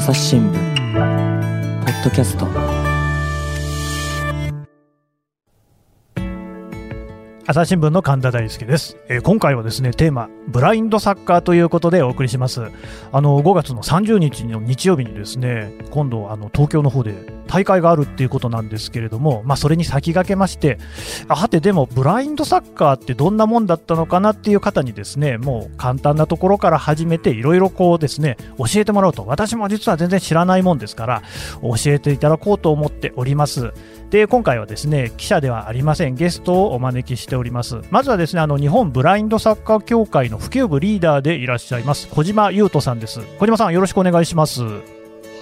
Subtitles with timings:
[0.00, 0.54] 朝日新聞
[1.84, 2.46] ポッドキャスト。
[7.46, 12.70] 朝日新聞の神田大輔です、えー今回はですねテーマブラインドサッカーということでお送りします。
[13.12, 17.12] あの5月の30日の日曜日にですね今度あの東京の方で
[17.50, 20.78] 大会があるっていうことなんですけれどもまあそれに先駆けまして
[21.26, 29.26] あはてでもブラインドサッカーってどんなもんだったのかなっていう方にですねもう簡単なところから始めていろいろこうですね教えてもらおうと。
[29.26, 31.22] 私も実は全然知らないもんですから
[31.60, 33.72] 教えていただこうと思っております。
[34.10, 36.14] で今回はですね記者ではありません。
[36.14, 37.80] ゲストをお招きしております。
[37.90, 43.20] まずはですねあの日本ブラインドサッカー協会の普及部リーダーでいらっしゃいます小島優斗さんです。
[43.38, 44.62] 小島さんよろしくお願いします。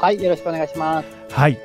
[0.01, 1.09] はい、よろしくお願いします。
[1.31, 1.59] はい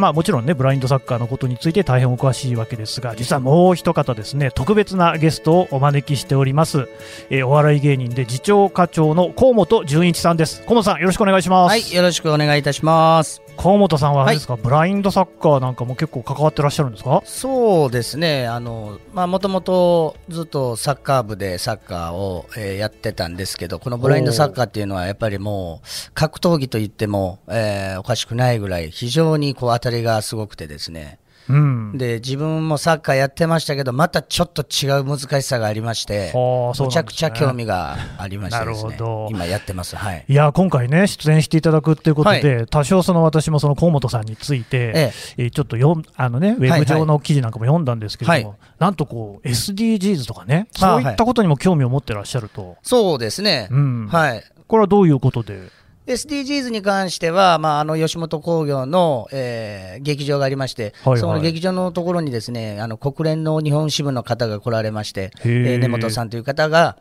[0.00, 6.88] まあ、もちろんねブラインドサッカーのことについて大変お詳しいわけですが実はもう一方ですね特別なゲストをお招きしております、
[7.28, 13.49] えーお笑い芸人で次長課長の河本純一さんです河本さんよろしくお願いします、はい、よろしくお願いいたします。
[13.62, 17.20] 河本さんはあれですか、ブラインドサッカーなんかも結構関わってらっしゃるんですか？
[17.26, 31.18] そうですね、あの、まあ、もともとずっとサッカー部でサッカーを、えーやってたんですけど、このブラインドサッカーっていうのはやっぱりもう、格闘技と言っても、えーおかしくないぐらい、非常にこう当たりがすごくてですね。
[31.48, 31.98] うん。
[31.98, 36.86] で、自分もサッカーやってましたけど、またちょっと違う難しさがありまして、はあそうなんですね。
[36.86, 38.96] むちゃくちゃ興味がありましてですね。
[39.30, 39.96] 今やってます。
[39.96, 40.24] はい。
[40.28, 45.12] いや今回ね出演していただくっていうことで、は多少その私もその河本さんについて、ええ。
[45.38, 48.52] えーちょっと読んあのねウェブ上の記事なんかも読んだんですけども、はい。
[48.78, 53.68] なんとこう SDGs とかねあそういったことにも興味を持ってらっしゃると、そうですね。
[53.70, 54.06] うん。
[54.08, 54.44] はい。
[54.68, 55.79] これはどういうことで？
[56.10, 61.20] SDGs に関しては、まあ、あの吉本興業の、えー劇場がありまして、はいはい。
[61.20, 66.96] その劇場のところにですねあの国連の日本支部の方が来られまして、えー根本さんという方が、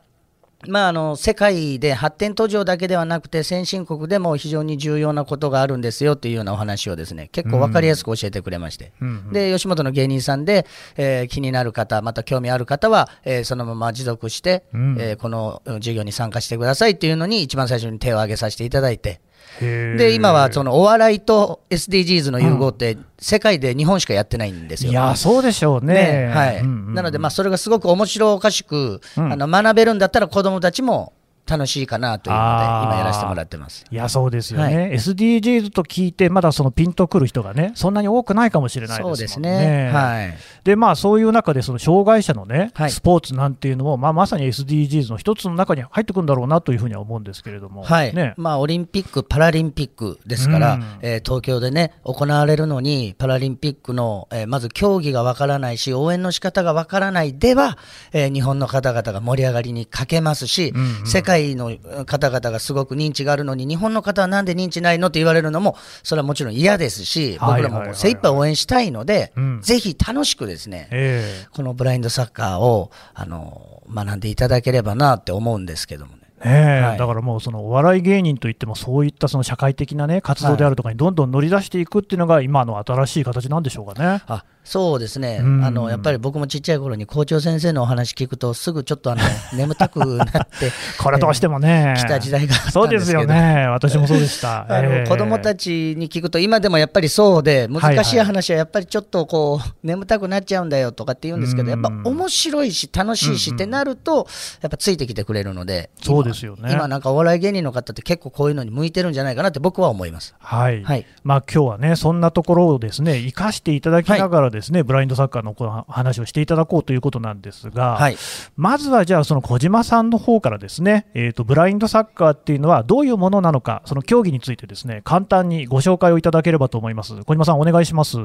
[0.67, 10.65] まあ、あの世界で発展途上だけではなくて先進国でも非常に重要なことがあるんですよというようなお話をですね結構分かりやすく教えてくれまして、うんうんで吉本の芸人さんで、
[10.97, 19.21] えー気になる方また興味ある方は、えーそのまま持続して、うんえーこのうん授業に参加してくださいというのに一番最初に手を挙げさせていただいて。
[19.59, 24.91] で今はそのお笑いと SDGs の融合って世界で日本しかやってないんですよ。
[24.91, 25.93] いやそうでしょうね。
[25.93, 26.59] ねはい。
[26.59, 26.93] うんうんうん。
[26.93, 29.33] なのでまあそれがすごく面白おかしく、うん。
[29.33, 31.13] あの学べるんだったら子どもたちも
[31.49, 33.85] 楽しいかなというので今やらせてもらってます。
[33.89, 39.15] いやそうですよね、は SDGs と聞いてまだそのピンとくる人がねそんなに多くないかもしれないですね。
[39.15, 39.91] そうですね。
[39.91, 40.37] はい。
[40.63, 42.91] でまあそういう中でその障害者のね、はい。
[42.91, 48.13] スポーツなんていうのも、まあ、まさに SDGs の一つの中に入ってくるんだろうなというふうには思うんですけれども、はい。
[48.13, 50.83] ね、まあ、オリンピック・パラリンピックですから、うん。
[51.01, 57.77] えー東京でね、行われるのに、パラリンピックの、えーまず競技がわからないし、応援の仕方がわからないでは、
[58.13, 61.07] えー日本の方々が盛り上がりに欠けますし、うんうん。
[61.07, 69.61] 世界の方々がすごく認知があるのに、日本の方はなんで認知ないのって言われるのも、それはもちろん嫌ですし、僕らも精一杯応援したいので、うん。
[69.61, 76.81] ぜひ楽しくですね、えこのブラインドサッカーをあの学んでいただければなって思うんですけどもね。
[76.81, 76.97] はい。
[76.97, 84.23] だからもうそのお笑い芸人といってもそういったその社会的な、ね、活動であるとかにどんどん乗り出していくっていうのが今の新しい形なんでしょうかね。
[84.27, 85.65] あそうですね、うん。
[85.65, 89.21] あのやっぱり僕もちっちゃい頃に校長先生のお話聞くと、すぐちょっとあの
[89.57, 94.65] 眠たくなって これどうしてもね、きた時代があったんですけど、そうですよね、私もそうでした。
[94.69, 104.27] あのええ子供たちに聞くと、今でもやっぱりそうで、はい難しい話はやっぱりちょっとこう、眠たくなっちゃうんだよとかって言うんですけど、やっぱうん面白いし、楽しいしってなると、
[104.61, 110.35] やっぱついてきてくれるので、今そうですよね今、なんかお笑い芸人の方って結構こういうのに向いてるんじゃないかなって僕は思います。
[110.39, 118.17] はい、はいまあ今日はね、そんなところをですね生かしていただきながらですね、ブラインドサッカーのこの話をしていただこうということなんですが、はい
[118.55, 127.15] まずはじゃあ、その小島さんの方からですね、えーと、ブラインドサッカーっていうのはどういうものなのか、その競技についてですね簡単にご紹介をいただければと思います。
[127.25, 128.17] 小島さん、お願いします。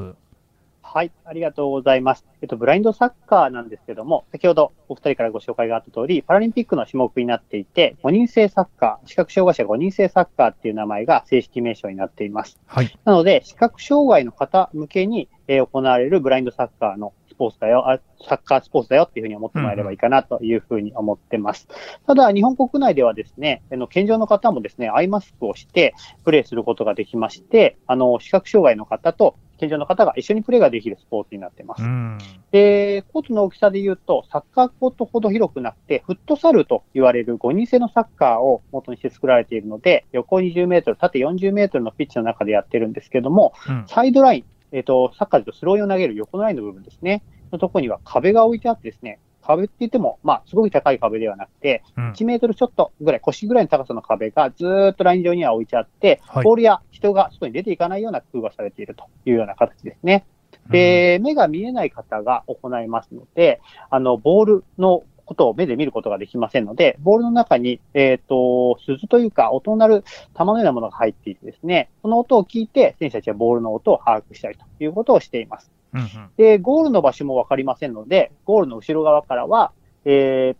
[0.95, 2.25] はい、ありがとうございます。
[2.41, 12.57] えっと、ブラインドサッカーなんですけども、先ほどお二人からご紹介があった通り、パラリンピックの種目になっていて、5人制サッカー、視覚障害者5人制サッカーっていう名前が正式名称になっています。
[12.65, 21.67] はい、なので、視覚障害の方向けに、えー行われるブラインドサッカーのスポーツだよ、あサッカースポーツだよっていうふうに思ってもらえればいいかなというふうに思ってます。
[22.07, 25.93] ただ、日本国内ではですね、あの健常の方もですね、アイマスクをして
[26.23, 31.83] プレーすることができまして、あの、視覚障害の方と健常の方が一緒にプレーができるスポーツになってます。
[31.83, 31.85] う。
[31.87, 32.17] ん。
[32.51, 43.85] で、コートの大きさで言うと、サッカーコートほど広くなくて、フットサルと言われる5人制のサッカーを元にして作られているので、横20メートル、縦40メートルのピッチの中でやってるんですけども、うん。
[43.87, 60.25] サイドライン、えっ、と、サッカーでとスローインを投げる横のラインの部分ですね、のところには壁が置いてあってですね、壁って言っても、まあ、すごく高い壁ではなくて、うん1メートルちょっとぐらい、腰ぐらいの高さの壁がずーっとライン上には置いてあって、はいボールや人が外に出ていかないような工夫がされているというような形ですね。
[60.69, 70.03] で、目が見えない方が行いますので、あの、ボールのことを目で見ることができませんので、ボールの中に、えっ、と、鈴というか、音の鳴る
[70.33, 75.71] 玉のようなものが入っていてですね、その音を聞いて、選手たちはボールの音を把握したりということをしています。
[75.95, 76.29] うんうん。
[76.37, 79.71] で、ゴールの場所もわかりませんので、ゴールの後ろ側からは、
[80.03, 80.57] えー、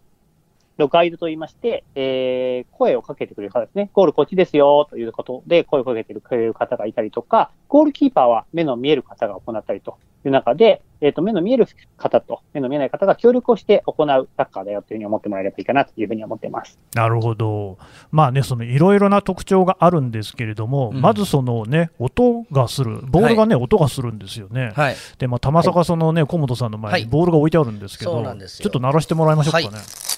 [0.78, 3.90] ガイドと言いまして、えー、声をかけてくれる方ですね。
[3.94, 11.68] ゴールこっちですよということで声をかけてくれる方がいたりとか、ゴールキーパーは目の見える方が行ったりという中で、えっ、と、目の見える
[11.98, 16.80] 方と目の見えない方が協力をして行うサッカーだよというふうに思ってもらえればいいかなというふうに思ってます。
[16.94, 17.78] なるほど、
[18.12, 24.72] まあね、そのいろいろな特徴があるんですけれども、うんまずそのね、音がする、ボールがね、音がするんですよね。
[24.76, 24.96] はい。
[25.20, 29.68] で、まあ、玉坂そのね、小本さんの前はいにボールが置いてあるんですけど、そうなんですよちょっと鳴らしてもらいましょうかね。
[29.68, 30.15] はい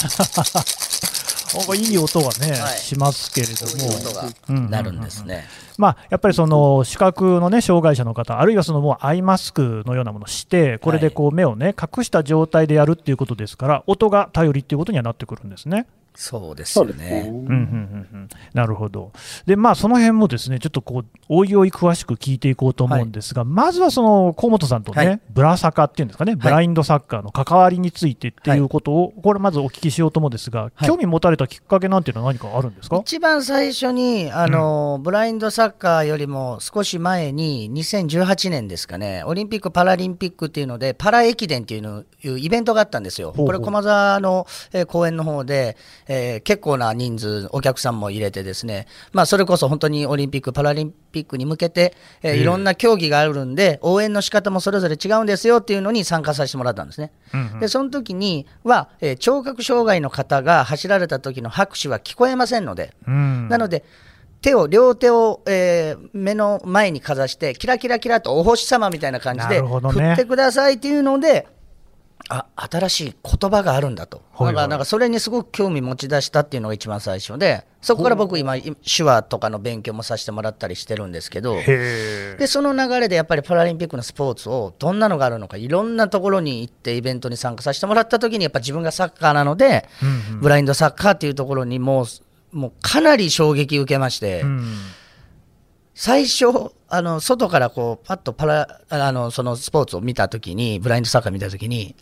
[1.58, 5.46] なんかいい音がね、はいしますけれどそういう音がなるんですね。
[5.78, 15.86] まあ、やっぱりその視覚の、ね、障害者の方、あるいはそのもうアイマスクのようなものをして、これでこう目を、ね、隠した状態でやるっていうことですから、音が頼りっていうことにはなってくるんですね。
[16.14, 16.92] そうですよね。
[16.94, 17.24] ね。
[17.28, 18.28] うんうんうんうん。
[18.52, 19.12] なるほど。
[19.46, 25.20] で、まあ、その辺もですね、ちょっとこう、おいおい詳しく聞いていこうと思うんですが、まずはその、河本さんとね、はい。
[25.30, 30.86] ブラサカっていうんですかね、ブラインドサッカーの関わりについてっていうことを、これまずお聞きしようと思うんですが、はい。
[30.86, 32.98] 興味持たれたきっかけなんていうのは何かあるんですか？
[33.02, 43.28] 一番最初にあの、ブラインドサッカーよりも少し前に2018年ですかねオリンピック・パラリンピックっていうのでパラ駅伝っていうのいうイベントがあったんですよ。
[43.28, 43.46] ほうほう。
[43.46, 45.76] これ駒沢の、えー公園の方で、
[46.12, 57.12] えー結構な人数お客さんも入れてですね、まあ、それこそ本当にオリンピック・パラリンピックに向けて、えーええいろんな競技があるんで応援の仕方もそれぞれ違うんですよっていうのに参加させてもらったんですね。
[57.32, 57.60] うんうん。
[57.60, 63.48] でその時には、えー聴覚障害の方が走られた時の拍手は聞こえませんので、うん。
[63.48, 63.84] なので、
[64.42, 71.46] 手を、両手を、えー目の前にかざして、キラキラキラとお星様みたいな感じなで、振ってくださいっていうので、
[72.32, 74.54] あ新しい言葉があるんだと、はいはい。
[74.54, 81.56] なんかなんかそれにすごく興味持ち出したっていうのが一番最初で、そこから僕、今、手話とかの勉強もさせてもらったりしてるんですけど。
[81.56, 90.40] でその流れでやっぱりパラリンピックのスポーツをどんなのがあるのか、いろんなところに行って、イベントに参加させてもらった時に、やっぱ自分がサッカーなので、うんうん。
[90.40, 94.74] ブラインドサッカーっていうところにもう、もうかなり衝撃受けまして、うん
[96.02, 96.46] 最初、
[96.88, 101.94] あの外からこうパッとパラあのそのスポーツを見たときに、ブラインドサッカー見たときに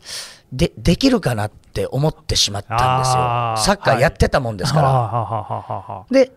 [0.52, 3.14] で、できるかなって思ってしまったんですよ。
[3.56, 4.88] サッカーやってたもんですから。
[4.88, 6.06] はあはあはあはあは。
[6.08, 6.30] あで、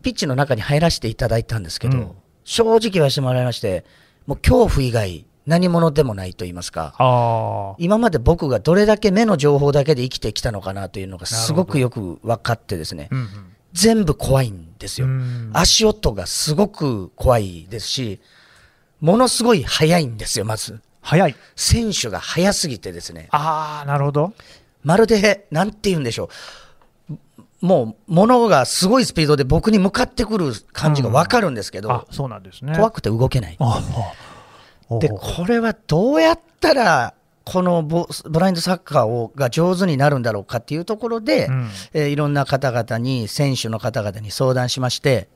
[0.00, 2.10] ピッチの中に入らせていただいたんですけど、うん。
[2.44, 3.84] 正直言わせてもらいまして、
[4.28, 6.94] もう恐怖以外、何者でもないと言いますか。
[6.98, 13.08] あ今まで僕がどれだけ目の情報だけで生きてきたのかなというのがすごくよく分かってですね。
[13.10, 13.28] ー、うんうん。
[13.72, 15.06] 全部怖いんですよ。
[15.06, 18.20] うん足音がすごく怖いですし、
[19.00, 20.80] ものすごい速いんですよ、まず。
[21.00, 21.36] 早い。
[21.56, 24.32] 選手が速すぎてですね、ああ、なるほど。
[24.84, 26.28] まるで、なんて言うんでしょ
[27.10, 27.14] う。
[27.60, 32.74] もう、物がすごいスピードで僕に向かってくる感じがわかるんですけど、あそうなんですね。
[32.76, 33.58] 怖くて動けない。
[35.00, 37.14] で、これはどうやったら、
[37.50, 41.68] このボブラインドサッカーをが上手になるんだろうかっていうところで、うん。
[41.94, 45.28] えーいろんな方々に、選手の方々に相談しまして、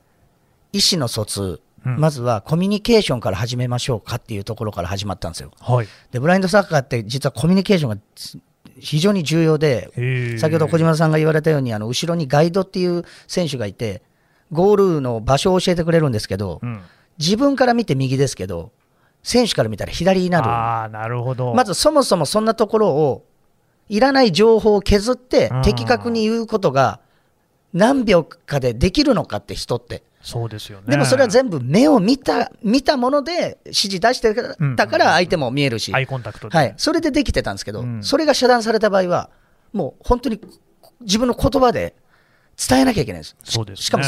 [0.73, 1.97] 意思の疎通、うん。
[1.99, 5.53] まずはコミュニケーションから始めましょうかっていうところから始まったんですよ。
[5.59, 5.89] はい。
[6.11, 8.39] で、ブラインドサッカーって実はコミュニケーションがつ
[8.79, 14.03] 非常に重要で、先ほど小島さんが言われたように、あの後ろにガイドっていう選手がいて、
[14.51, 16.81] ゴールの場所を教えてくれるんですけど、うん。
[17.19, 18.73] 自分から見て右ですけど、
[19.23, 20.49] 選手から見たら左になる。
[20.49, 21.55] ああ、なるほど。
[21.55, 23.25] まずそもそもそんなところを、
[23.89, 27.01] いらない情報を削ってうん、的確に言うことが
[27.75, 30.03] 何秒かでできるのかって人って。
[30.23, 30.85] そうですよね。
[30.89, 34.35] でもそれは全部目を見た見たもので指示出して
[34.77, 36.57] たから相手も見えるし、アイコンタクトで。
[36.57, 39.31] はい、それでできてたんですけど、うんそれが遮断された場合は、
[39.73, 40.41] もう本当に
[41.01, 41.97] 自分の言葉で
[42.57, 43.37] 伝えなきゃいけないんです。
[43.43, 44.05] そうですねしかも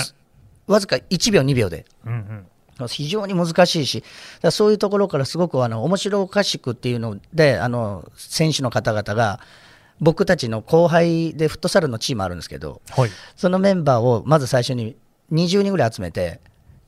[0.66, 1.84] わずか1秒、2秒で。
[2.06, 2.46] うんうん。
[2.88, 4.04] 非常に難しいし、
[4.50, 9.40] そういうところからすごくあの面白おかしくっていうので、あの選手の方々が、
[10.00, 13.10] 僕たちの後輩でフットサルのチームあるんですけど、はい。
[13.36, 14.96] そのメンバーをまず最初に
[15.32, 16.40] 20人ぐらい集めて、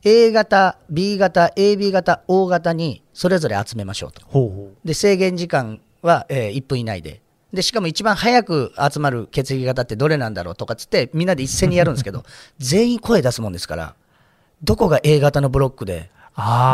[0.02, 4.22] A 型、B 型、AB 型、O 型にそれぞれ集めましょうと。
[4.26, 7.22] ほうほで制限時間は、えー1分以内で。
[7.52, 12.24] でしかも一番早く集まる血液型ってどれなんだろうとかっつってみんなで一斉にやるんですけど
[12.58, 13.94] 全員声出すもんですから
[14.62, 16.10] どこが A 型のブロックで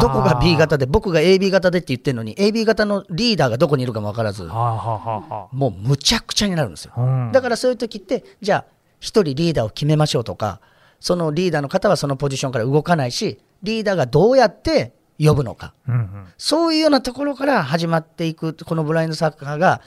[0.01, 6.93] どこが B 型で、僕が AB 型でって言ってるのに、AB 型のリーダーがどこにいるかも分からず、もうむちゃくちゃになるんですよ。
[6.97, 8.65] あうん、だからそういう時って、じゃあ、
[8.99, 10.61] 一人リーダーを決めましょうとか、
[10.99, 16.27] そのリーダーの方はそのポジションから動かないし、リーダーがどうやって呼ぶのか、うんうん。
[16.39, 19.81] そういうようなところから始まっていく、このブラインドサッカーが、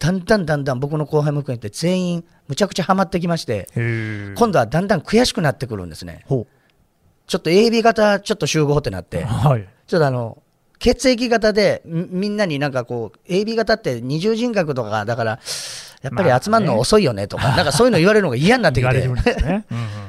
[0.00, 3.68] だんだんだんだん僕の後輩も含めて全員、むちゃくちゃハマってきまして、
[4.36, 6.24] 今度はだんだん悔しくなってくるんですね。
[7.30, 9.22] ほちょっと AB 型、ちょっと集合ってなって。
[9.22, 9.68] う、はい。
[9.86, 10.42] ちょっとあの、
[10.80, 15.38] 血液型でみみんなになんかこう、AB 型って二重人格とか、だから、
[16.02, 18.94] やっぱり集まるの遅いよねとか、 なんかそういうの言われるのが嫌になってきて。
[18.94, 19.64] ね、 うんうん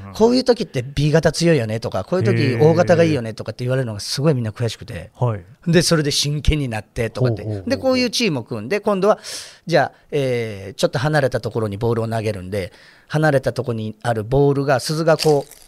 [0.08, 0.13] うん。
[0.13, 5.44] こういう時って B 型強いよねとか、こういう時 O 型がいいよねとかって言われるのがすごいみんな悔しくて、はい。
[5.68, 7.63] で、それで真剣になってとかって。
[7.68, 9.20] で、こういうチームを組んで、今度は、
[9.68, 12.72] じゃあ、えーちょっと離れたところにボールを投げるんで、
[13.08, 15.61] 離れたところにあるボールが、鈴がこう、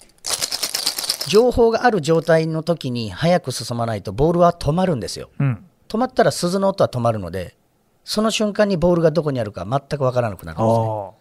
[1.27, 5.29] 情報がある状態の時に早く進まないと、ボールは止まるんですよ。
[5.39, 7.55] うん止まったら鈴の音は止まるので、
[8.03, 10.85] その瞬間にボールがどこにあるか全くわからなくなるんですね。
[10.87, 11.11] あ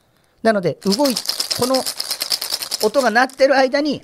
[0.43, 1.15] なので、動い、
[1.59, 1.75] この
[2.83, 4.03] 音が鳴ってる間に、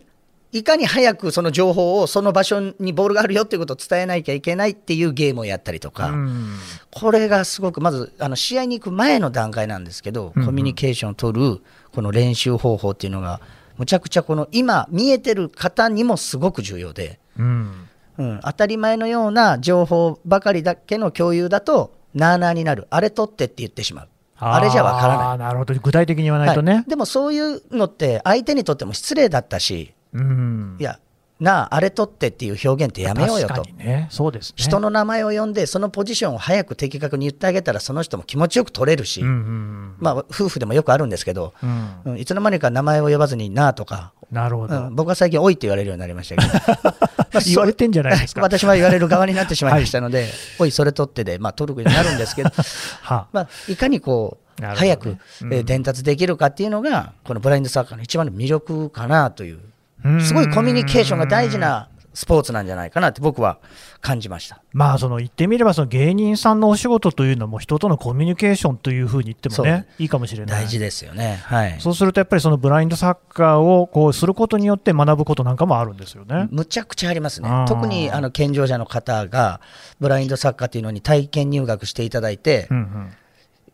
[0.52, 6.58] いかに早くその情報をその場所にボールがあるよっていうことを伝えなきゃいけないっていうゲームをやったりとあか、うん
[6.90, 11.62] これがすごく、まずあの試合に行く前の段階なんですけど、コミュニケーションを取る
[11.94, 13.40] この練習方法っていうのが、
[13.78, 17.88] むちゃくちゃこの今見えてる方にもすごく重要で、うん。
[18.18, 24.08] うん、当たり前のような情報ばかりだけの共有だと、なあなあになる、あれ取ってって言ってしまう、
[24.38, 25.38] あれじゃわからない。
[25.38, 25.74] なるほど。
[25.74, 26.84] 具体的に言わないとね、はい。
[26.88, 30.76] でもそういうのって相手にとっても失礼だったし、うん。
[30.80, 30.98] いや、
[31.40, 33.54] なあ、あれ取ってっていう表現ってやめようよと。
[33.54, 33.70] 確か。
[33.70, 34.08] にね。
[34.10, 34.54] そうですね。
[34.56, 41.68] 人の名前を呼んで、そのポジションを早く的確に言ってあげたら、その人も気持ちよく取れるし、うんうんまあ、夫婦でもよくあるんですけど、うん。
[42.04, 46.52] うんうんいつの間にか名前を呼ばずになあとか、なるほど、うん僕は最近、おいって言われるようになりましたけど、
[47.32, 48.40] まあ言われてんじゃないですか。
[48.42, 50.28] 私は言われる側になってしまいましたので、
[50.58, 52.50] おい、それ取ってで、まあ、取るようになるんですけど、
[53.02, 55.16] はまあ、いかにこう、早く、
[55.64, 59.72] 伝達できるかっていうのが、このブラインドサッカーの一番の魅力かなという、うん
[60.20, 63.58] すごいコミュニケーションが大事なスポーツなんじゃないかなって僕は
[64.00, 64.60] 感じました。
[64.72, 71.40] まあその言ってみればその芸人さんのお仕事というのも人とのコミュニケーションというふうに言ってもねいいかもしれない大事ですよね。
[71.44, 71.76] はい。
[71.80, 76.48] そうするとやっぱりそのブラインドサッカーをこうすることによって学ぶことなんかもあるんですよね。
[76.50, 77.48] むちゃくちゃありますね。
[77.68, 79.60] 特にあの健常者の方が
[80.00, 83.12] ブラインドサッカーっていうのに体験入学していただいて、うんうん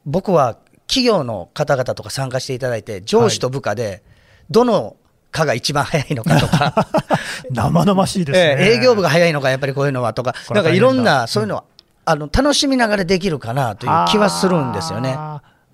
[0.06, 4.02] 僕は企業の方々とか参加していただいて、上司と部下で、
[4.50, 4.96] どの
[5.34, 6.86] 課が一番早いのかとか、
[7.50, 8.56] 生々しいですね。
[8.62, 11.64] ええ営業部が早いのか、やっぱりこういうのはとか、なんかいろんな、そういうのは、
[12.04, 15.18] あの楽しみながらできるかなという気はするんですよね。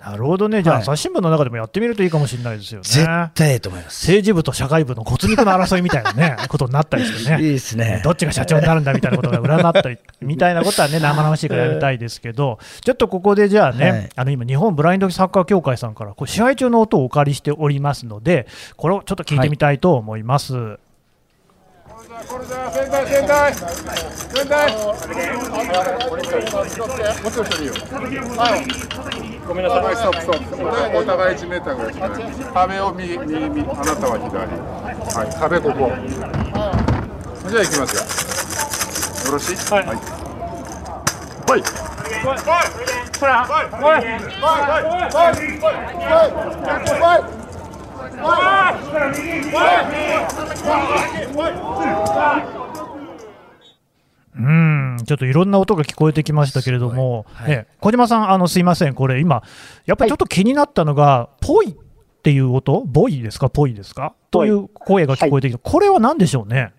[0.00, 2.84] なるほどね、じゃあ、はい朝日新聞の中でもやってみるといいかもしれないですよね。
[2.84, 4.00] 絶対いいと思います。
[4.06, 7.42] 政治部と社会部の骨肉の争いみたいなね、 ことになったりしてね。
[7.42, 8.00] いいですね。
[8.02, 20.54] どっちが社長になるんだみたいなことが占ったり みたいなことはね、生々しいからやりたいですけど、ちょっとここでじゃあね、はいあの今、日本ブラインドサッカー協会さんからこう試合中の音をお借りしておりますので、これをちょっと聞いてみたいと思います。
[20.54, 20.74] これだ、仙台、仙台、仙台。
[20.74, 20.89] もうちょい。
[29.46, 30.98] ごめんなさい、ストップ、ストップ。
[30.98, 31.94] お互い1メーターぐらい。
[32.54, 34.32] 壁を右、右、あなたは左。
[35.16, 35.90] はい、壁ここ。
[37.50, 38.02] じゃあ行きますよ。
[39.26, 39.56] よろしい。
[39.56, 39.86] はい。
[39.86, 41.62] はい。
[54.36, 57.50] うん、ちょっといろんな音が聞こえてきましたけれども、はい。
[57.50, 59.42] ね小島さん、あのすいません、これ今、
[59.84, 61.74] やっぱりちょっと気になったのが、ぽいっ
[62.22, 64.14] ていう音、ボイですか、ぽいですか？
[64.30, 66.72] という声が聞こえてきた、これは何でしょうね？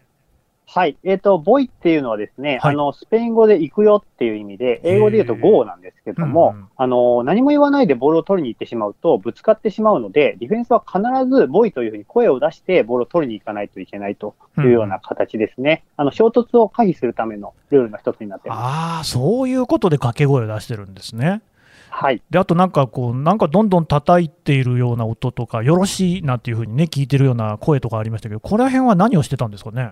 [0.73, 0.95] はい。
[1.03, 15.83] えっ、と、ボイっていうのはですね、はいあの、スペイン語で行くよっていう意味で、英語で言うとへーなんですけども、うんうんあの、何も言わないでボールを取りに行ってしまうと、ぶつかってしまうので、ディフェンスは必ずボイというふうに声を出して、ボールを取りに行かないといけないというような形ですね。
[15.97, 18.59] あの、衝突を回避するためのルールの一つになっています。
[18.61, 21.41] ああ、そういうことで掛け声を出してるんですね。
[21.89, 22.21] はい。
[22.29, 29.91] であとなんかこう、なんかどんどん叩いているような音とか、よろしいなんていうふうにね、聞いてるような声とかありましたけど、この辺は何をしてたんですかね？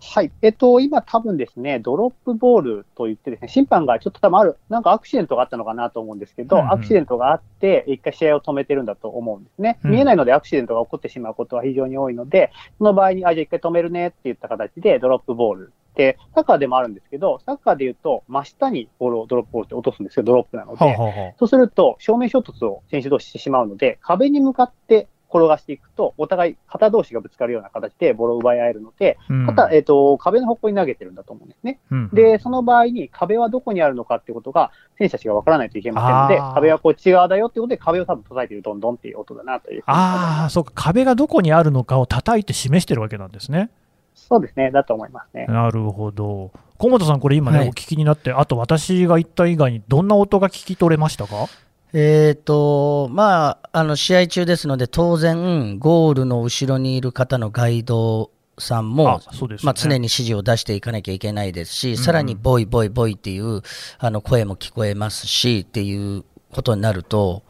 [0.00, 0.30] はい。
[0.42, 9.78] えっと、今多分ですね、ドロップボールと言ってですね、審判がちょっと多分ある、なんかアクシデントがあったのかなと思うんですけど、うんうんアクシデントがあって、一回試合を止めてるんだと思うんですね。
[9.84, 15.72] うん見えないのでアクシデントが起こってしまうことは非常に多いので、その場合に、あ、じゃあ一回止めるねって言った形でドロップボール。
[15.94, 31.80] で、サッカーでもあるんですけど、サッカーで言うと、真下にボールをドロップボールって落とすんですけど、ドロップなので、はあはあはそうすると、正面衝突を選手同士してしまうので、壁に向かって転がしていくと、お互い肩同士がぶつかるような形でボールを奪い合えるので、うんただ、えっ、と、壁の方向に投げてるんだと思うんですね。
[31.90, 43.70] うんで、その場合に壁はどこにあるのかってことが、選手たちが分からないといけませんので壁はこっち側だよってことで、壁を多分叩いてるどんどんっていう音だなというああ、そうか、壁がどこにあるのかを叩いて示してるわけなんですね。
[44.14, 45.46] そうですね、だと思いますね。
[45.46, 46.52] なるほど。
[46.78, 51.48] 小本さん、これ今ね、はいお聞きになって、あと私が言った以外に、どんな音が聞き取れましたか？
[51.96, 63.62] えーとまあ、あの試合中ですので、当然、ゴールの後ろにいる方のガイドさんも、ねまあ、常に指示を出していかなきゃいけないですし、んさらにボイ、ボイ、ボイっていう
[63.98, 67.44] あの声も聞こえますしっていうことになると、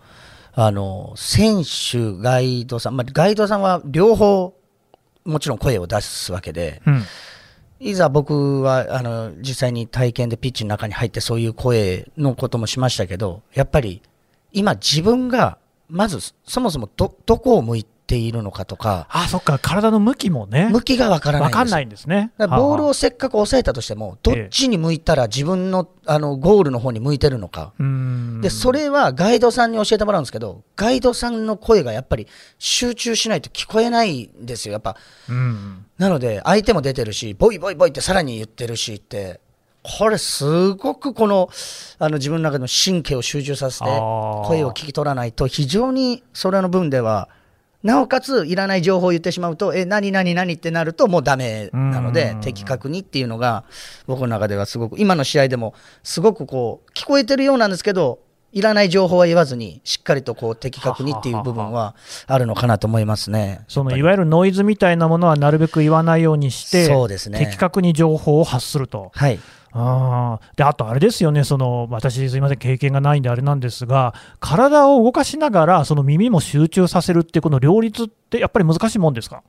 [0.53, 4.55] あの選手、ガイドさん、まあ、ガイドさんは両方、
[5.25, 7.03] もちろん声を出すわけで、うん。
[7.81, 14.03] いざ僕はあの実際に体験でピッチの中に入ってそういう声のこともしましたけど、やっぱり
[14.55, 15.59] 今自分が
[15.89, 22.33] まずそもそもどどこを向いているのかとか、あ、そっか、体の向きもね、向きがわからないわかんないんですね。
[22.39, 27.73] ボールはをせっかく押さえたとしても、どっちに向いたら自分のあのゴールの方に向いてるのか。
[28.41, 32.27] で、それはガイドさんに教えてもらうんですけど、ガイドさんの声がやっぱり
[32.59, 34.73] 集中しないと聞こえないんですよ。
[34.73, 34.97] やっぱ
[35.29, 35.87] うん。
[35.99, 39.41] なので、相手も出てるし、ボイボイボイってさらに言ってるしって、
[39.85, 41.51] これすごくこの、
[41.99, 47.29] あの自分の中の神経を集中させて、声を聞き取らないと、非常にそれの分では、
[47.83, 53.65] なおかついらない情報を言ってしまうと、え、何何何ってなるともうダメなのうん、で的確にっていうのが、
[54.07, 58.21] 僕の中ではすごく、今の試合でも、すごくこう、聞こえてるようなんですけど、
[58.55, 61.97] いらない情報は言わずに、しっかりとこう的確にっていう部分は
[62.29, 63.65] あるのかなと思いますね。
[63.67, 69.11] そのいわゆるノイズみたいなものはなるべく言わないようにして、そうですね的確に情報を発すると。
[69.13, 69.41] はい。
[69.77, 79.43] あーであと、あれですよね、その私、すみません、経験がないんであれなんですが、体を動かしながら、その耳も集中させるっていう、この両立って、やっぱり難しいもんですか？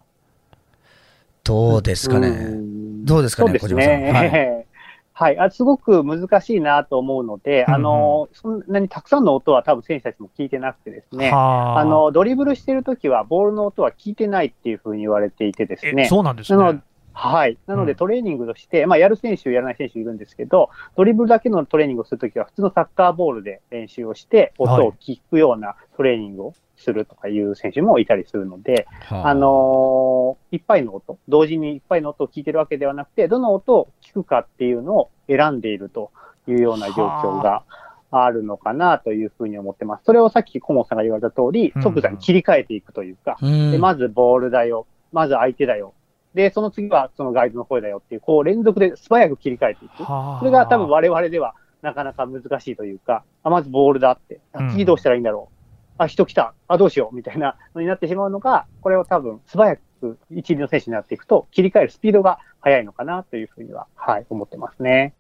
[1.44, 2.30] どうですかうね。
[2.30, 4.66] んどうですかね小島さんね。
[5.14, 5.38] はい。
[5.40, 16.06] あすごく難しいなと思うので、うんうんあの、そんなにたくさんの音は多分選手たちも聞いてなくてですね、はあの、ドリブルしてるときは、ボールの音は聞いてないっていうふうに言われていてですえね。
[16.06, 16.82] そうなんですね。
[17.16, 17.58] はい。
[17.66, 17.88] なのうん。
[17.88, 29.34] で、トレーニングとして、まあ、やる選手、やらない選手いるんですけど、ドリブルだけのトレーニングをするときは、普通のサッカーボールで練習をして、音を聞くようなトレーニングをするとかいう選手もいたりするので、あ。
[29.34, 36.12] のーいっぱいの音、同時にいっぱいの音を聞いてるわけではなくて、どの音を聞くかっていうのを選んでいると
[36.48, 37.64] いうような状況が
[38.12, 38.30] あ。
[38.30, 40.06] るのかなというふうに思ってます。
[40.06, 43.72] それをさっき顧問さんが言われた通りうん、即座に切り替えていくというか、うん。
[43.72, 45.94] でまずボールだよ、まず相手だよ、
[46.36, 50.04] で、その次はそのガイドの声だよっていう、こう連続で素早く切り替えていく。
[50.04, 50.40] はあ。
[50.40, 54.70] それが多分我々ではなかなか難しいというか、あまずボールだって、あうん。
[54.70, 55.56] 次どうしたらいいんだろう、
[55.98, 57.16] あ、人来た、あ、どうしよう。
[57.16, 65.14] みたいなのになってしまうのが、これを多分素早く一流の選手になっていくと、切り替えるスピードが速いのかなというふうには、はい、思ってますね。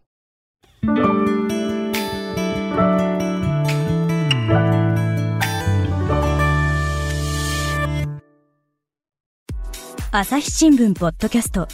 [10.17, 11.67] 朝日新聞ポッドキャスト。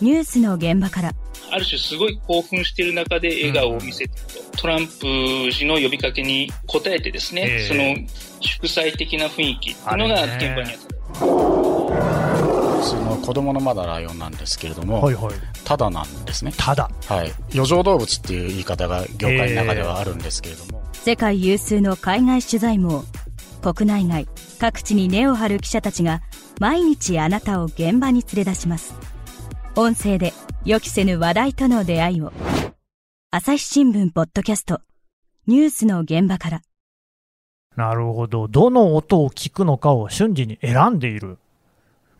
[0.00, 1.12] ニュースの現場から。
[1.50, 4.10] ある種すごい興奮している中で笑顔を見せてる
[4.52, 7.68] と、トランプ氏の呼びかけに応えてですね、ええ。
[7.68, 7.94] その
[8.40, 11.24] 祝祭的な雰囲気っていうのが現場にあった。
[12.84, 15.34] その子供のまだライオンなんですけれども、はいはい。
[15.66, 16.54] ただなんですね。
[16.56, 17.30] ただ、はい。
[17.52, 23.04] 余剰動物っていう言い方が業界の中ではあるんですけれども、世界有数の海外取材網。
[23.60, 24.26] 国内外。
[24.58, 26.22] 各地に根を張る記者たちが
[26.60, 28.94] 毎日あなたを現場に連れ出します。
[29.76, 30.32] 音声で
[30.64, 32.32] 予期せぬ話題との出会いを。
[33.30, 34.80] 朝日新聞ポッドキャスト。
[35.46, 36.62] ニュースの現場から。
[37.76, 41.38] なるほど、どの音を聞くのかを瞬時に選んでいる。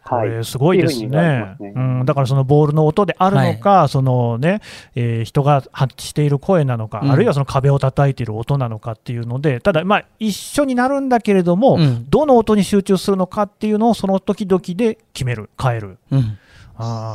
[0.04, 0.30] こはい。
[0.30, 2.04] れすごいですっていうねうん。
[2.04, 4.60] だからそのボールの音であるのか、そのね、
[4.94, 15.98] えー人が発している声なのか、うんあるいはその壁を叩いている音なのかっていうので、ただ、まあ、一緒になるんだけれども、うんどの音に集中するのかっていうのをその時々で決める、変える。
[16.12, 16.38] うん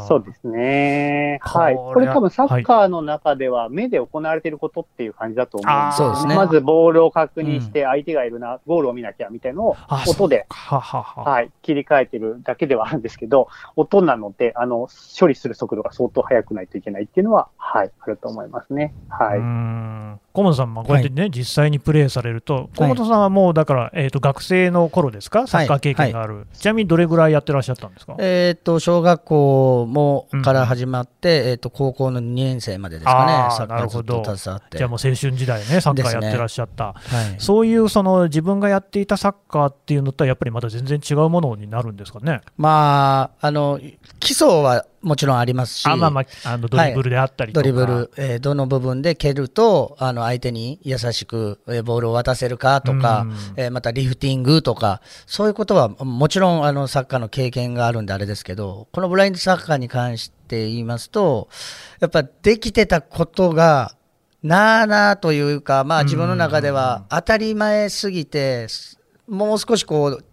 [0.08, 1.40] そうですね。
[1.42, 1.76] はい。
[1.76, 11.24] これ多分サッカーの中では目で行われていることっていう感じだと思うんですよそうですねまずボールを確認して相手がいるな、ゴールを見なきゃみたいなのをあ音で、ははは。
[11.30, 14.88] はい、切り替えてるだけではあるんですけど、音なので、あの、
[15.20, 18.94] 処理する速度が相当速くないといけないっていうのは、はい、あると思いますね。
[19.10, 19.40] はうい。
[20.34, 34.78] ん小本さんもこうやってね、実際にプレーされると、小本さんはもうだから、えー、と学生の頃ですか、サッカー経験がある、ちなみにどれぐらいやってらっしゃったんですか、えっ、と小学校もから始まって、えっ、と高校の2年生までですかね、サッカーずっと携わって。
[34.78, 37.36] じゃあもう青春時代ね、サッカーやってらっしゃった、はい。
[37.40, 42.42] そういうその自分がやっていたサッカーっていうのとは、やっぱりまた全然違うものになるんですかね？
[42.58, 43.80] まあ、あの
[44.20, 53.34] 基礎はもちろんありますし、あまあまあ、あのドリブルであったりとか、ドリブル、えーどの部分で蹴るとあの相手に優しく、えーボールを渡せるかとか、うん。
[53.56, 61.50] えーまたリフティングとかそういうことはもちろんあのサッカーの経験があるんであれですけどこのブラインドサッカーに関して言いますと
[62.00, 63.96] やっぱできてたことが
[64.44, 68.68] なあなあというか、まあ、自分の中では当たり前すぎて
[69.28, 70.26] もう少しこう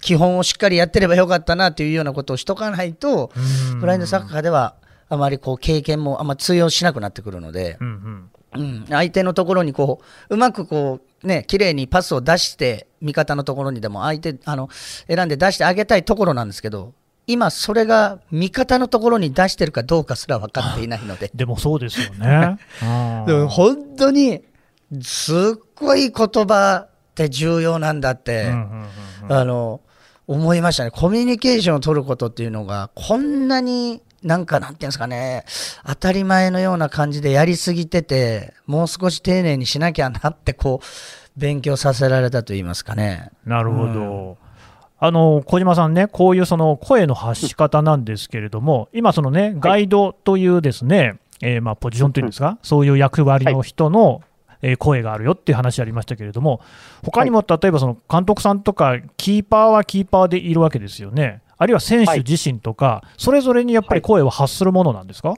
[0.00, 3.32] 基本をしっかりやってればよかったなというようなことをしとかないと、
[3.72, 3.80] うん。
[3.80, 4.74] ブラインドサッカーでは
[5.08, 14.68] あまりこう経験もあんま通用しなくなってくるので、うんうんうん、相手のところにこううまくこうね綺麗にパスを出して味方のところにでも相手あの
[15.08, 16.92] 選んで出してあげたいところなんですけど
[17.26, 21.30] 今それが味方のところに出してるかどうかすら分かっていないので。
[21.34, 22.58] でもそうですよね。
[22.82, 24.42] うんでも本当に
[25.02, 25.36] すっ
[25.74, 28.52] ごい言葉って重要なんだって、
[29.28, 29.80] あの
[30.26, 35.44] 思いましたね、コミュニケーションを取ることっていうのが、こんなになんか、なんていうんですかね、
[35.86, 40.86] 当たり前のような感じでやりすぎてて、もう少し丁寧にしなきゃなって、こう、
[41.36, 43.30] 勉強させられたと言いますかね。
[43.44, 44.36] なるほど。
[44.98, 54.22] あの小島さんね、こういうその声の発し方なんですけれども、今、そのね、ガイドというですね、えーまあポジションというんですか、そういう役割の人の、
[54.62, 56.62] えー声があるよっていう話ありましたけれども、
[57.04, 65.34] 他にも例えばその監督さんとか、キーパーはキーパーでいるわけですよね、あるいは選手自身とか、それぞれにやっぱり声を発するものなんですか、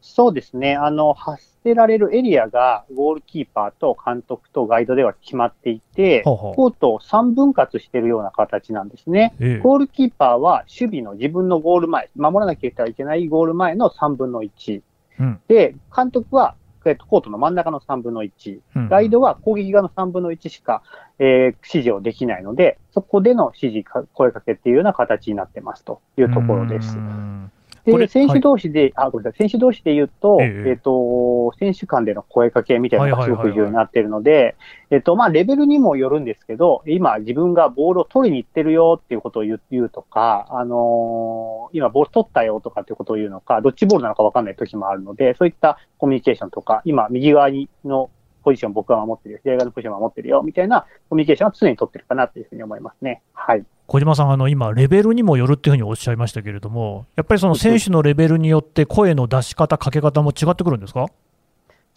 [0.00, 0.76] そうですね。
[0.76, 9.34] あの、発せられるエリアが、ゴールキーパーと監督とガイドでは決まっていて、ほうほうコートを3分割しているような形なんですね。
[9.40, 14.82] ええゴールキーパーは守備の自分のゴール前、守らなきゃいけないゴール前の3分の1。
[15.20, 16.54] うんで、監督は、
[16.86, 18.60] えっと、コートの真ん中の3分の1。
[18.76, 20.82] うんガイドは攻撃側の3分の1しか、
[21.18, 27.00] えー指示をできないので、そこでの指示か、声かけっていうような形になってますというところですう。
[27.00, 27.50] ん
[27.92, 30.70] これで、選手同士で、あ、ごめんなさい、選手同士で言うと、ええ。
[30.70, 33.50] えっ、と、選手間での声かけみたいなのがすごはいはいはい。
[33.50, 34.56] はいく重要になっているので、
[34.90, 48.10] えっと、まあ、レベルにもよるんですけど、今自分がボールを取りに行ってるよっていうことを言う言うとか、あのー今ボール取ったよとかっていうことを言うのか、どっちボールなのかわかんない時もあるので、そういったコミュニケーションとか、今右側にの
[48.48, 53.20] ポジション僕は守ってるよ、左側のポジション守ってるよ、みたいなコミュニケーションは常に取ってるかなというふうに思いますね。
[53.34, 53.64] はい。
[53.86, 61.06] 小島さん、あの今、レベルにもよるっていうふうにおっしゃいましたけれども、やっぱりその選手のレベルによって、声の出し方、かけ方も違ってくるんですか？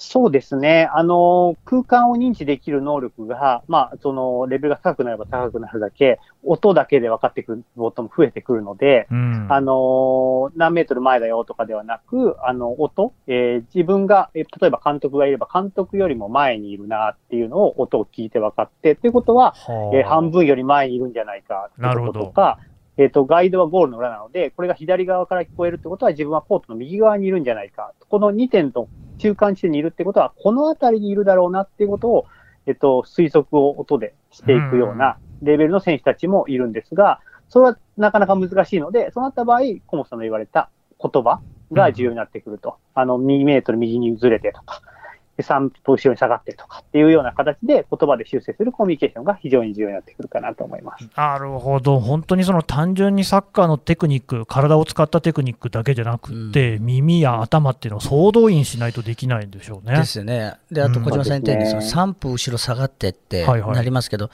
[0.03, 0.89] そうですね。
[0.93, 9.47] あの、空間を認知できる能力が、まあ、その、レベルが高くなれば高くなるだけ、音だけで分かってくることも増えてくるので、うん。
[9.47, 19.97] あの、何メートル前だよとかではなく、あの、音、えー自分が、えー例えば監督がいれば、監督よりも前にいるなっていうのを音を聞いて分かって、っていうことは、はあ。
[19.97, 22.57] えー半分より前にいるんじゃないかっていうこととか、
[22.97, 27.93] えっ、と、ガイドはゴールの裏なので、これが左側から聞こえるってことは自分はコートの右側にいるんじゃないか。
[28.09, 32.25] この2点の中間地点にいるってことは、この辺りにいるだろうなっていうことを、
[32.65, 40.69] えっ、と、推測を音でしていくようなレベルの選手たちもいるんですが、それはなかなか難しいので、そうなった場合、コモさんの言われた
[41.01, 42.77] 言葉が重要になってくると。
[42.93, 44.90] あの、2メートル右にずれてとか、で
[45.39, 51.09] 3歩後ろに下がってとかっていうような形で言葉で修正するコミュニケーションが非常に重要になってくるかなと思います。
[51.15, 59.97] なるほど、本当にその単純にサッカーのテクニック、体を使ったテクニックだけじゃなくて、耳や頭っていうのを総動員しないとできないんでしょうね。
[59.97, 60.55] ですよね。
[60.71, 64.29] で、あとうん小島さん言ったように、その3歩後ろ下がってってはいはいなりますけど、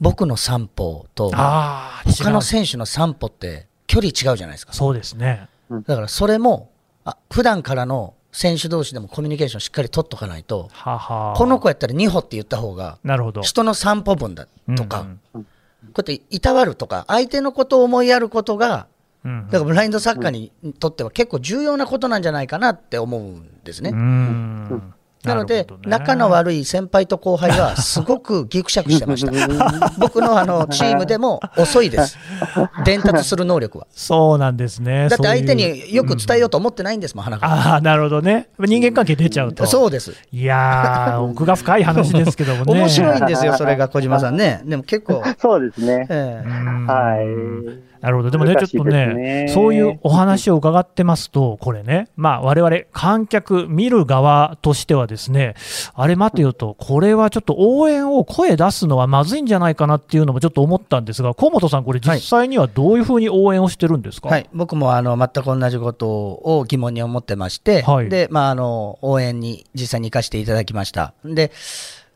[0.00, 4.72] 僕の3歩と、ああ、他の選手の3歩って距離違うじゃないですか。
[4.72, 5.48] そうですね。
[5.70, 6.70] だからそれも、
[7.04, 13.42] あ普段からの選手同士でもコミュニケーションしっかり取っとかないと、この子やったら2歩って言った方が、なるほど。
[13.42, 15.46] 人の3歩分だとか、うん
[15.92, 18.88] こうやっていたわるとか、相手のことを思いやることが、
[19.24, 23.90] うんうんだからブラインドサッカーにとっては結構重要なことなんじゃないかなって思うんですね。
[23.90, 29.32] うんなのでね仲の悪い先輩と後輩がすごくギクシャクしてました。
[29.98, 32.16] 僕のあのチームでも遅いです。
[32.84, 33.86] 伝達する能力は。
[33.90, 35.08] そうなんですね。
[35.08, 37.46] だって相手によく伝えようと思ってないんですもん、花が。
[37.46, 38.48] ああ、なるほどね。
[38.58, 39.66] 人間関係出ちゃうと。
[39.66, 40.14] そうです。
[40.32, 42.80] いやー、 奥が深い話ですけどもね。
[42.80, 44.62] 面白いんですよ、それが小島さんね。
[44.64, 46.06] でも結構、そうですね。
[46.08, 47.97] ええうんはい。
[48.00, 55.54] なるほど、でもね、ちょっとね、そういうお話を伺ってますと、これね、まあ、われ観客、見る側としてはですね、
[55.94, 71.14] あれ待てよと、これはちょっと応援を声出すのはまずいんじゃないかなっていうのもちょっと思ったんですが、河本さん、これ、実際にはどういうふうに応援をしてるんですか、はい、僕もあの全く同じことを疑問に思ってまして、はい、でまあ、あの応援に実際に行かせていただきました。
[71.24, 71.52] で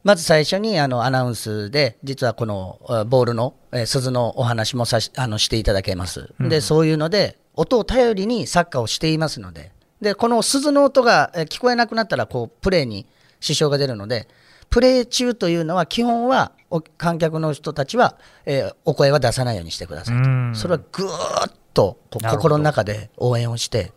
[0.05, 13.07] まず最初にあのアナウンスで、実はこのボールの、えー、鈴のお話もさしあのしていただけます、で、そういうので、音を頼りにサッカーをしていますので、でこの鈴の音が聞こえなくなったらこう、プレーに
[13.41, 14.29] 支障が出るので、
[14.71, 16.53] プレー中というのは、基本は
[16.97, 23.93] 観客の人たちは、えー、お声は出さないようにしてくださいと、それはぐーっと心の中で応援をして、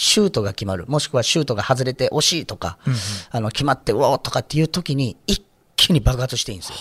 [0.00, 2.98] シュートが決まる、もしくはシュートが外れて惜しいとか、うんうん、
[3.30, 6.76] あの決まって、うおーとかっていう時に、一気に爆発していいんですよ。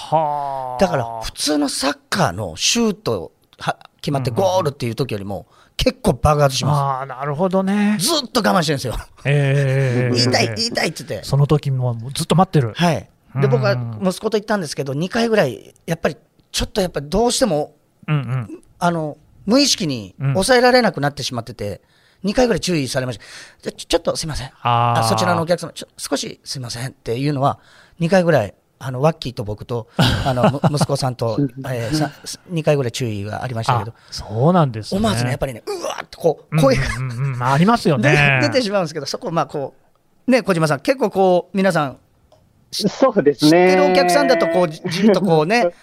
[0.79, 7.01] だから、普通のサッカーのシュートは決まってゴールっていう時よりも、結構爆発します。
[7.01, 7.97] あなるほどね。
[7.99, 8.93] ずっと我慢してるんですよ。
[9.25, 11.27] えー、言いたい、言いたいって言って。
[11.27, 12.73] その時もずっと待ってる。
[12.75, 13.09] はい。
[13.41, 16.17] で、僕は息子と行ったんですけど、2回ぐらい、やっぱり、
[16.51, 17.73] ちょっとやっぱりどうしても、
[18.07, 21.81] うんうん、あの、無意識に抑えられなくなってしまってて、
[22.27, 23.19] 2回ぐらい注意されまし
[23.61, 23.71] た。
[23.71, 24.51] ちょっとすみません。
[24.61, 27.59] あそちらのお客様、ちょ少しすみませんっていうのは、
[27.99, 31.37] 2回ぐらい、あのワッキーと僕と あの息子さんと、
[31.69, 32.11] えー、
[32.51, 39.73] 2回ぐらい注意がありましたけど、そうなんです、ね、思わずね、やっぱりね、うわっとこう声が、うんうんうん、ありますよね 出てしまうんですけど、そこ、まあこ
[40.27, 41.97] う、ね、小島さん、結構こう、皆さん、
[42.71, 43.49] そうですね。
[43.49, 45.73] 知ってるお客さんだと、こう、じっとこうね、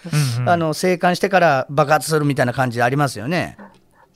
[0.45, 3.57] あの、生還してから爆発するみたいな感じありますよね。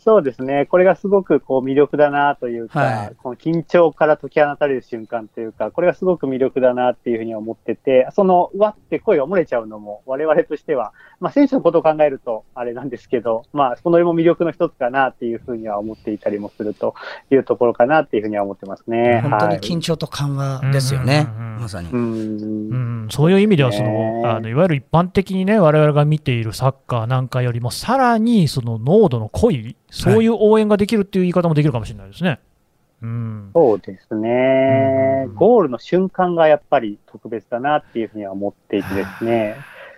[0.04, 0.66] そうですね。
[0.66, 16.96] これがすごくこう魅力だなというか、はい、この緊張から解き放たれる瞬間というか、これがすごく魅力だなっていうふうに思ってて、その、わって声が漏れちゃうのも、我々としては、まあ選手のことを考えるとあれなんですけど、まあそのも魅力の一つかなっていうふうには思っていたりもすると
[17.30, 19.20] いうところかなっていうふうには思ってますね。
[19.22, 21.28] 本当に緊張と緩和ですよね。
[21.60, 21.90] まさに。
[21.90, 32.39] うんそういう意味ではその、あの、いわゆる一般的にね、我々が見ているサッカーなんかよりも、さらにその濃度の濃いそういう応援ができるっていう言い方もできるかもしれないですね。
[33.02, 39.56] うん、そうですね、うん、ゴールの瞬間がやっぱり特別だなっていうふうには思っていてですね、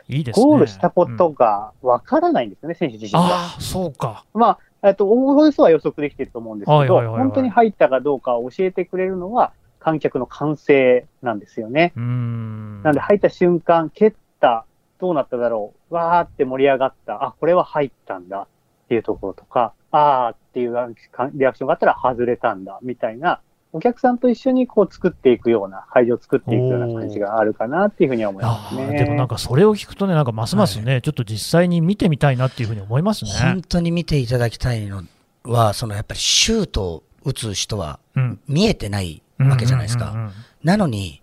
[0.08, 3.19] いいですねゴールしたことがわからないんですよね、うん、選手自身が。
[3.21, 4.25] あそうか。
[4.34, 11.93] まあ、えっと、おおよそは予測できてると思うんですけど、本当に入ったかどうかを教えてくれるのは、観客の歓声なんですよね。
[11.95, 14.65] うんなんで入った瞬間、蹴った、
[14.99, 18.47] どうなっただろう、わーって盛り上がった、あ、これは入ったんだ
[18.86, 20.95] っていうところとか、あーっていう
[21.34, 23.41] リアクションがあったら外れたんだ、みたいな、
[23.73, 28.97] お客さんと一緒にこう作っていくような、会場を作っていくような感じがあるかなっていうふうには思いますね。
[28.97, 33.32] でもなんかそれを聞くとね、なんかますますね、はい、ちょっと実際に見てみたいなっていうふうに思いますね。
[33.32, 35.04] 本当に見ていただきたいの
[35.43, 37.99] は、そのやっぱりシュートを打つ人は
[38.47, 40.32] 見えてないわけじゃないですか。
[40.63, 41.21] なのに、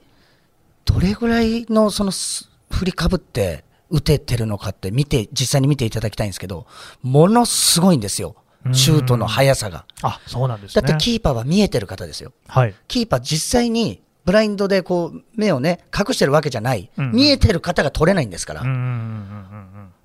[0.84, 2.12] どれぐらいのその
[2.70, 6.66] 振りかぶって打ててるのかって見て、実際に見ていただきたいんですけど、
[7.02, 8.36] ものすごいんですよ。
[8.72, 9.84] シュートの速さが。
[10.02, 12.32] あ、そうなんです、ね、だってキーパーは見えてる方ですよ。
[12.46, 12.74] はい。
[12.86, 16.90] キーパー実際にブラインドでこう目をね、隠してるわけじゃない。
[16.96, 18.62] うんうん、見えてる方が取れないんですから。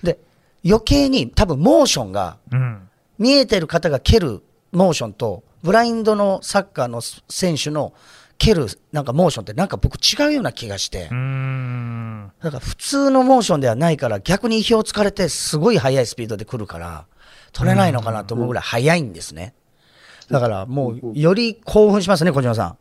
[0.02, 0.20] で、
[0.66, 7.94] 余計に多分モーションが、うん、見えてる方が蹴るモーションと、ブラインドのサッカーの選手の
[8.38, 11.04] 蹴るなんかモーションってなんか僕違うような気がして。
[11.04, 17.06] だから普通のモーションではないから逆に意表をつかれてすごい速いスピードで来るから、
[17.54, 19.54] 取れないのかなと思うぐらい速いんですね。
[20.30, 22.78] だからもう、より興奮しますね、小島さん。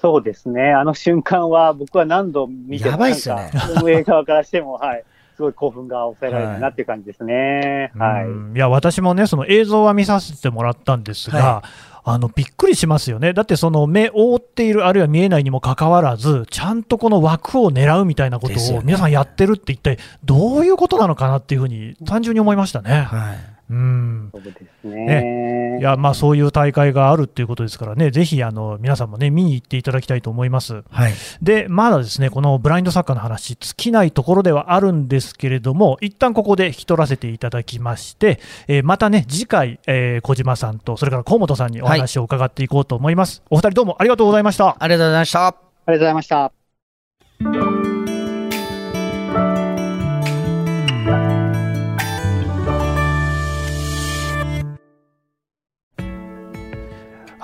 [0.00, 0.72] そうですね。
[0.72, 3.50] あの瞬間は、僕は何度見てやばいっすね。
[3.82, 5.04] 運営側からしても、 はい。
[5.36, 7.92] すごい興奮が抑えられるなっていう感じですね。
[7.94, 8.24] はい。
[8.24, 11.68] はい、いや、私もね、その映像は見させてもらったんですが、はい
[12.08, 23.08] あのびっくりしますよね、だってその目覆っている、あるいは見えないにもかかわらず、ちゃんとこの枠を狙うみたいなことを皆さんやってるって一体どういうことなのかなっていうふうに単純に思いましたね。
[23.10, 24.28] はいうん。
[24.32, 25.06] そうですね。
[25.06, 30.82] ねいや、まあ、そういう大会があるっていうことですからね、ぜひ、あの、皆さんもね、見に行っていただきたいと思います。
[30.90, 31.12] はい。
[31.42, 43.40] で、まだですね、このブラインドサッカーの話、尽きないところではあるんですけれども、一旦ここで引き取らせていただきまして、えー、またね、次回、えー、小島さんと、それから河本さんにお話を伺っていこうと思います。
[43.40, 44.76] はい、お二人どうもありがとうございました。
[44.78, 45.46] ありがとうございました。
[45.46, 47.75] ありがとうございました。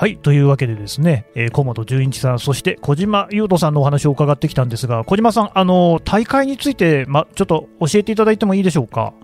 [0.03, 0.17] はい。
[0.17, 9.15] というわけでですね、えー、小本純一さん、そして小島優斗さんのお話を伺ってきたんですが、小島さん、あの大会について、ま、ちょっと教えていただいてもいいでしょうか？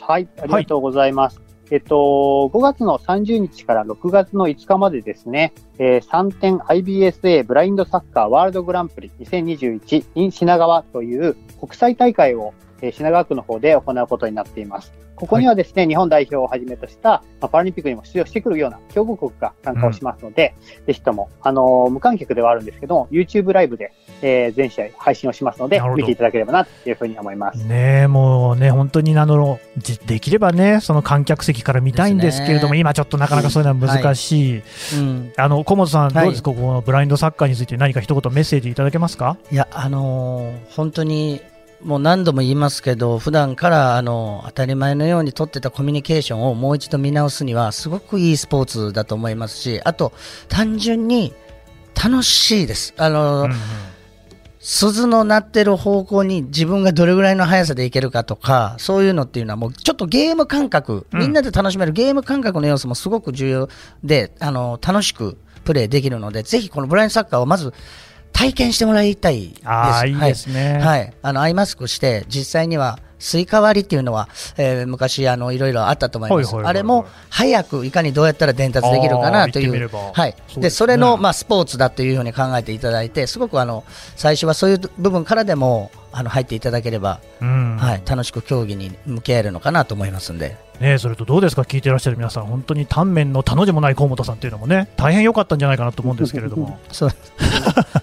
[0.00, 0.26] はい。
[0.40, 1.36] ありがとうございます。
[1.36, 14.92] はいえっと、5月の30日から6月の5日までですね、えー、3点 IBSA ブラインドサッカーワールドグランプリ2021 in 品川という国際大会を、えー、品川区の方で行うことになっています。
[15.16, 27.62] ここにはですね、はい、日本代表をはじめとした、まあ、パラリンピックにも出場してくるような強豪国が参加をしますので、うん、ぜひとも、あのー、無観客ではあるんですけども、YouTube ライブで、えー、全試合配信をしますので、見ていただければなというふうに思います。
[27.62, 29.58] ねもうね、本当にあの、
[30.06, 34.62] できればね、その観客席から見たいんですけれども、今ちょっとなかなかそういうのは難しい。
[34.98, 35.20] うん。
[35.20, 39.36] はい、あの、小本さん、どうですか、このブラインドサッカーについて何か一言メッセージいただけますか？
[39.52, 41.42] いや、あのー、本当に
[41.82, 50.12] もう何度も言いますけど、普段からあの当たり前のように取ってたコミュニケーションをもう一度見直すには、すごくいいスポーツだと思いますし、あと、
[50.48, 51.32] 単純に
[52.02, 52.94] 楽しいです。
[52.98, 53.56] あの、うんうん、
[54.58, 63.68] 鈴の鳴ってる方向に自分がどれぐらいの速さでいけるかとか、そういうのっていうのはもうちょっとゲーム感覚、みんなで楽しめるゲーム感覚の要素もすごく重要
[64.04, 67.72] で、あの、楽しくプレーできるので、ぜひこのブラインドサッカーをまず、
[68.32, 69.60] 体験してもらいたいです。
[69.64, 70.74] あいいですね。
[70.74, 70.80] はい。
[70.80, 76.56] はい、あの、アイマスクして、実際には、スイカ割りっていうのは、えー、昔あのいろいろあったと思います。
[76.56, 80.34] あれも早くいかにどうやったら伝達できるかなという、はい。
[80.54, 83.84] で、ね、それのまあスポーツだというふうに考えていただいて、すごくあの
[84.16, 90.56] 最初はそういう部分からでもあの入っていただければ、うん、はい、楽しく競技に向き合えるのかなと思いますんで。
[90.80, 97.10] ね、それとどうですか、聞いてらっしゃる皆さん、本当にタンメンの他の字もない河本さんっていうのもね、大変良かったんじゃないかなと思うんですけれども、 そう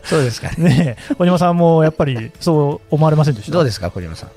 [0.04, 3.52] そうですかね、 ね小島さんもやっぱりそう思われませんでした？
[3.52, 4.30] どうですか、小島さん？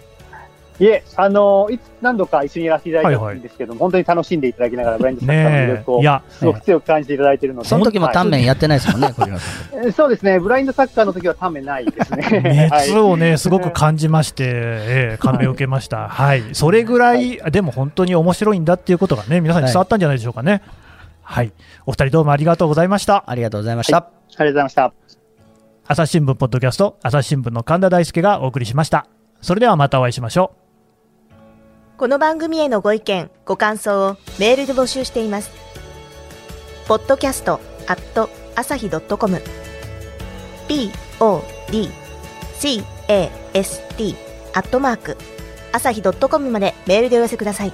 [0.80, 9.92] いえ、あのいつ何度か一緒にやらせていただいたんですけども、はいはい、本当に楽しんでいただきながら、ブラインドサッカーの魅力をすごく強く感じていただいているので、その時もタンメンやってないですもんね、 小島さん。
[9.92, 12.68] そうですね、ブラインドサッカーの時はタンメンないですね。
[12.72, 16.08] 熱をね、すごく感じまして、えー、 感銘を受けました。
[16.08, 16.42] はい。
[16.52, 20.52] それぐらい、でも本当に面白いんだっていうことがね、皆さんに伝わったんじゃないでしょうかね。
[20.52, 20.60] はい。
[21.22, 21.52] はい、
[21.86, 23.24] お二人どうもありがとうございました。
[23.26, 23.96] ありがとうございました。
[23.96, 24.92] はい、ありがとうございました。
[25.86, 29.06] 朝日新聞ポッドキャスト、朝日新聞の神田大輔がお送りしました。
[29.40, 30.59] それではまたお会いしましょう。
[32.00, 35.50] この番組へのご意見、ご感想をメールで募集しています。
[36.88, 39.42] ポッドキャストアット朝日ドットコム
[40.66, 41.90] p o d
[42.54, 44.16] c a s t
[44.54, 45.18] アットマーク
[45.72, 47.72] 朝日ドットコムまでメールでお寄せください。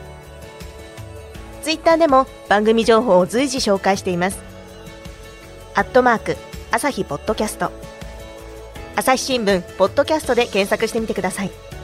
[1.63, 4.41] ツイッターでも番組情報を随時紹介しています。
[5.77, 6.37] アットマーク
[6.73, 7.71] 朝日ポッドキャスト
[8.97, 11.76] 朝日新聞ポッドキャストで検索してみてください。